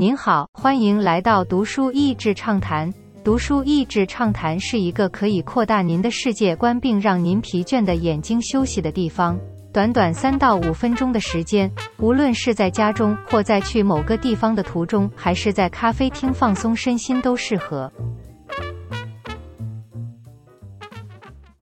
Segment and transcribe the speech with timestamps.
[0.00, 2.90] 您好，欢迎来到读书益智畅谈。
[3.22, 9.38] 读书益智畅谈是一个可以扩大您的世界观并让您疲倦的眼睛休息的地方。
[9.74, 17.92] 短短三到五分钟的时间，无论是在家中或在去某个地方的途中，还是在咖啡厅放松身心，都适合。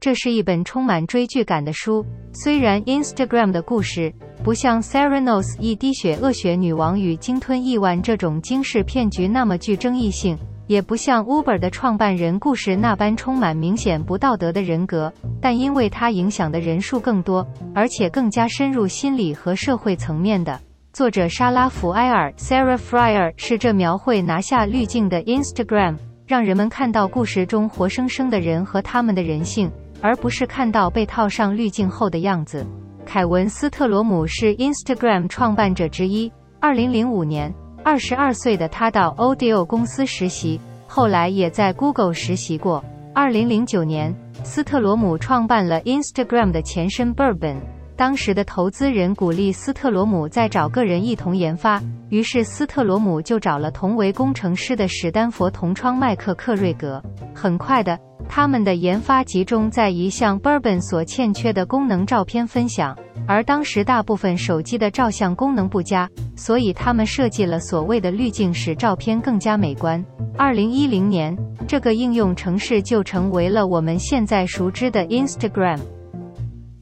[0.00, 2.02] 这是一本充满追剧感的书。
[2.32, 4.10] 虽然 Instagram 的故事
[4.44, 10.36] 不像 Theranos 一滴血恶血女王与鲸吞亿万这种惊世骗局那么具争议性，
[10.66, 20.58] 也不像 Uber 的创办人故事那般充满明显不道德的人格，但因为它影响的人数更多，而且更加深入心理和社会层面的。
[20.92, 29.70] 作者莎拉·福埃尔 （Sarah Fryer） 是这描绘拿下滤镜的 Instagram，让人们看到故事中活生生的人和他们的人性。
[30.04, 32.66] 而不是看到被套上滤镜后的样子。
[33.12, 36.32] 凯文·斯特罗姆是 Instagram 创办者之一。
[36.62, 42.82] 2005年，22岁的他到 Audio 公司实习，后来也在 Google 实习过。
[43.14, 47.56] 2009年，斯特罗姆创办了 Instagram 的前身 Bourbon。
[47.98, 57.02] 当时的投资人鼓励斯特罗姆再找个人一同研发，于是斯特罗姆就找了同为工程师的史丹佛同窗麦克克瑞格。
[57.34, 57.98] 很快的。
[58.34, 62.96] 他们的研发集中在一项 Bourbon 所欠缺的功能——照片分享。
[63.28, 70.02] 而当时大部分手机的照相功能不佳，所以他们设计了所谓的滤镜，使照片更加美观。
[70.38, 71.36] 二零一零年，
[71.68, 75.78] 这个应用程式就成为了我们现在熟知的 Instagram。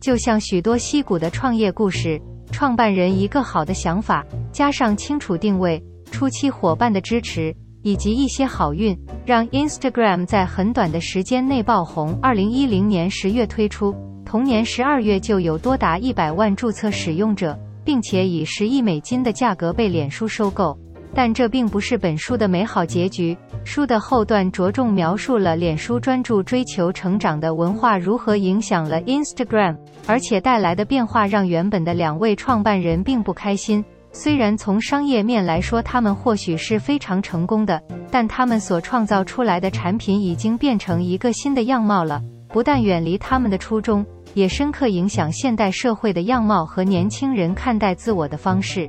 [0.00, 2.18] 就像许多溪谷的创业故事，
[2.52, 7.54] 创办人一个好的想法，加上清楚定位、初期伙伴的支持。
[7.84, 12.18] 以及一些好运，让 Instagram 在很短的时间内爆红。
[12.22, 20.76] 二零一零年十月推出，同年十二月就有多达一百万注册使用者，并且以十亿美金的价格被脸书收购。
[21.16, 23.36] 但这并不是本书的美好结局。
[23.64, 33.84] 书的后段着重描述了脸书专注追求成长的文化如何影响了 Instagram，而且带来的变化让原本的两位创办人并不开心。
[34.16, 37.82] 虽然从商业面来说，他们或许是非常成功的，
[38.12, 42.22] 但他们所创造出来的产品已经变成一个新的样貌了。
[42.48, 48.88] 不但远离他们的初衷，也深刻影响现代社会的样貌和年轻人看待自我的方式。